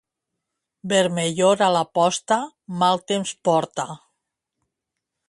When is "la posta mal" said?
1.75-3.05